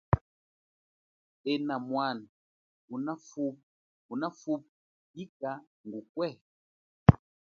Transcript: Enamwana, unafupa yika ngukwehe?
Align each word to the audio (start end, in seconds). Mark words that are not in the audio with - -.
Enamwana, 1.53 2.25
unafupa 4.17 4.67
yika 5.15 5.51
ngukwehe? 5.85 6.39